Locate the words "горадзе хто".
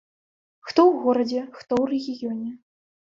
1.03-1.69